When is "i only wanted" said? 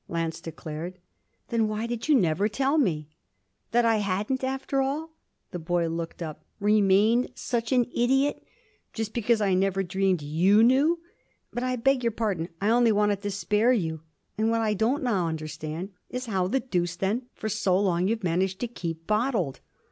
12.59-13.21